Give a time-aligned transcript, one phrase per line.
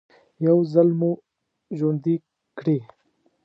[0.47, 1.11] يو ځل مو
[1.77, 2.15] ژوندي
[2.57, 2.77] کړي.